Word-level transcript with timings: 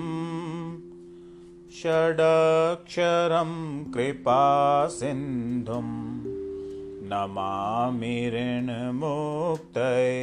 षडक्षरं 1.79 3.53
कृपासिन्धुं 3.93 5.89
नमामि 7.11 8.17
ऋणमुक्तये। 8.35 10.17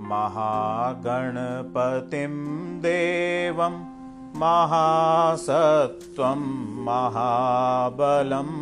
महागणपतिं 0.00 2.34
देवं 2.80 3.74
महासत्त्वं 4.40 6.42
महाबलम् 6.86 8.56